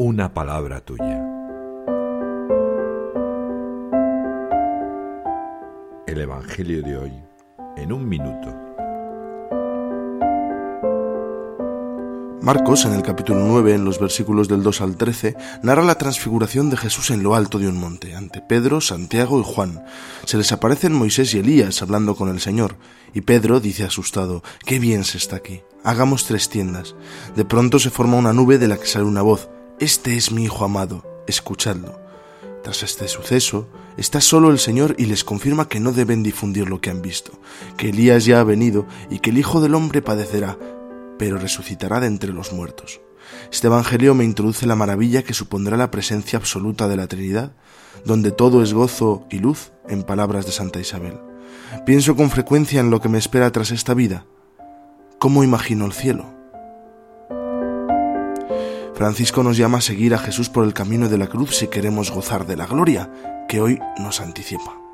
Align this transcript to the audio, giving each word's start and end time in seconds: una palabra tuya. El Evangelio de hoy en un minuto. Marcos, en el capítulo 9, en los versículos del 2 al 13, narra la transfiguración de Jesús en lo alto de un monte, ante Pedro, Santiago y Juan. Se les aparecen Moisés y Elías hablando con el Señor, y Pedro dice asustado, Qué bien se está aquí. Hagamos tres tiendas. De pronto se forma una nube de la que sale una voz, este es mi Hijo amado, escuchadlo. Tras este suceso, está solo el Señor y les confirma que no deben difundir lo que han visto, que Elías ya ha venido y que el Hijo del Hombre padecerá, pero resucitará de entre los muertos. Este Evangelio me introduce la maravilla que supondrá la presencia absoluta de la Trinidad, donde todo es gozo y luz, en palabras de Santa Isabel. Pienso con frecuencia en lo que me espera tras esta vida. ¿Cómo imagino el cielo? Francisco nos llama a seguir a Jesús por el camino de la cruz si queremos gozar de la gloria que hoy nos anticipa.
una 0.00 0.32
palabra 0.32 0.80
tuya. 0.80 1.20
El 6.06 6.20
Evangelio 6.20 6.82
de 6.82 6.96
hoy 6.96 7.12
en 7.76 7.92
un 7.92 8.08
minuto. 8.08 8.54
Marcos, 12.40 12.84
en 12.84 12.92
el 12.92 13.02
capítulo 13.02 13.40
9, 13.40 13.74
en 13.74 13.84
los 13.84 13.98
versículos 13.98 14.46
del 14.46 14.62
2 14.62 14.80
al 14.82 14.96
13, 14.96 15.36
narra 15.64 15.82
la 15.82 15.98
transfiguración 15.98 16.70
de 16.70 16.76
Jesús 16.76 17.10
en 17.10 17.24
lo 17.24 17.34
alto 17.34 17.58
de 17.58 17.66
un 17.66 17.80
monte, 17.80 18.14
ante 18.14 18.40
Pedro, 18.40 18.80
Santiago 18.80 19.40
y 19.40 19.44
Juan. 19.44 19.84
Se 20.24 20.36
les 20.36 20.52
aparecen 20.52 20.94
Moisés 20.94 21.34
y 21.34 21.40
Elías 21.40 21.82
hablando 21.82 22.14
con 22.14 22.28
el 22.28 22.38
Señor, 22.38 22.76
y 23.14 23.22
Pedro 23.22 23.58
dice 23.58 23.82
asustado, 23.82 24.44
Qué 24.64 24.78
bien 24.78 25.02
se 25.02 25.18
está 25.18 25.34
aquí. 25.34 25.62
Hagamos 25.82 26.24
tres 26.24 26.48
tiendas. 26.48 26.94
De 27.34 27.44
pronto 27.44 27.80
se 27.80 27.90
forma 27.90 28.16
una 28.16 28.32
nube 28.32 28.58
de 28.58 28.68
la 28.68 28.76
que 28.78 28.86
sale 28.86 29.04
una 29.04 29.22
voz, 29.22 29.48
este 29.80 30.16
es 30.16 30.32
mi 30.32 30.44
Hijo 30.44 30.64
amado, 30.64 31.04
escuchadlo. 31.28 32.00
Tras 32.64 32.82
este 32.82 33.06
suceso, 33.06 33.68
está 33.96 34.20
solo 34.20 34.50
el 34.50 34.58
Señor 34.58 34.96
y 34.98 35.06
les 35.06 35.22
confirma 35.22 35.68
que 35.68 35.78
no 35.78 35.92
deben 35.92 36.24
difundir 36.24 36.68
lo 36.68 36.80
que 36.80 36.90
han 36.90 37.00
visto, 37.00 37.32
que 37.76 37.90
Elías 37.90 38.24
ya 38.24 38.40
ha 38.40 38.44
venido 38.44 38.86
y 39.08 39.20
que 39.20 39.30
el 39.30 39.38
Hijo 39.38 39.60
del 39.60 39.74
Hombre 39.74 40.02
padecerá, 40.02 40.58
pero 41.16 41.38
resucitará 41.38 42.00
de 42.00 42.08
entre 42.08 42.32
los 42.32 42.52
muertos. 42.52 43.00
Este 43.52 43.68
Evangelio 43.68 44.14
me 44.14 44.24
introduce 44.24 44.66
la 44.66 44.74
maravilla 44.74 45.22
que 45.22 45.34
supondrá 45.34 45.76
la 45.76 45.90
presencia 45.92 46.38
absoluta 46.38 46.88
de 46.88 46.96
la 46.96 47.06
Trinidad, 47.06 47.52
donde 48.04 48.32
todo 48.32 48.62
es 48.62 48.74
gozo 48.74 49.26
y 49.30 49.38
luz, 49.38 49.70
en 49.88 50.02
palabras 50.02 50.44
de 50.44 50.52
Santa 50.52 50.80
Isabel. 50.80 51.20
Pienso 51.86 52.16
con 52.16 52.30
frecuencia 52.30 52.80
en 52.80 52.90
lo 52.90 53.00
que 53.00 53.08
me 53.08 53.18
espera 53.18 53.50
tras 53.52 53.70
esta 53.70 53.94
vida. 53.94 54.26
¿Cómo 55.18 55.44
imagino 55.44 55.86
el 55.86 55.92
cielo? 55.92 56.37
Francisco 58.98 59.44
nos 59.44 59.56
llama 59.56 59.78
a 59.78 59.80
seguir 59.80 60.12
a 60.12 60.18
Jesús 60.18 60.48
por 60.48 60.64
el 60.64 60.74
camino 60.74 61.08
de 61.08 61.18
la 61.18 61.28
cruz 61.28 61.54
si 61.54 61.68
queremos 61.68 62.10
gozar 62.10 62.48
de 62.48 62.56
la 62.56 62.66
gloria 62.66 63.08
que 63.48 63.60
hoy 63.60 63.78
nos 64.00 64.20
anticipa. 64.20 64.87